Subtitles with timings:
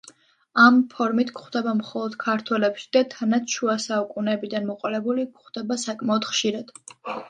[0.61, 6.79] ამ ფორმით გვხვდება მხოლოდ ქართველებში და თანაც, შუა საუკუნეებიდან მოყოლებული, გვხვდება საკმაოდ ხშირად.